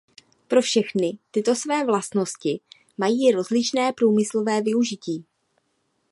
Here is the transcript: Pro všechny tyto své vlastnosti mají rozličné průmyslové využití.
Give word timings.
Pro 0.47 0.61
všechny 0.61 1.17
tyto 1.31 1.55
své 1.55 1.85
vlastnosti 1.85 2.59
mají 2.97 3.31
rozličné 3.31 3.93
průmyslové 3.93 4.61
využití. 4.61 5.25